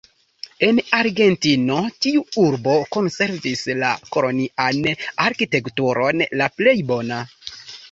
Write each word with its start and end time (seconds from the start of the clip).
En 0.67 0.77
Argentino 0.99 1.77
tiu 2.05 2.23
urbo 2.45 2.79
konservis 2.97 3.63
la 3.83 3.93
kolonian 4.17 4.83
arkitekturon 5.29 6.27
la 6.43 6.51
plej 6.59 6.77
bona. 6.93 7.25